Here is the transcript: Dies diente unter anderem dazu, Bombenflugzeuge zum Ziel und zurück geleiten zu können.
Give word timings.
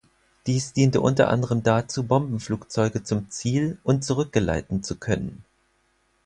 Dies 0.47 0.73
diente 0.73 0.99
unter 0.99 1.27
anderem 1.29 1.61
dazu, 1.61 2.01
Bombenflugzeuge 2.03 3.03
zum 3.03 3.29
Ziel 3.29 3.77
und 3.83 4.03
zurück 4.03 4.31
geleiten 4.33 4.81
zu 4.81 4.95
können. 4.97 5.45